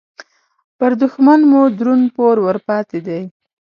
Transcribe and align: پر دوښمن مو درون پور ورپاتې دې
پر 0.77 0.91
دوښمن 1.01 1.39
مو 1.49 1.61
درون 1.77 2.01
پور 2.15 2.35
ورپاتې 2.41 2.99
دې 3.07 3.21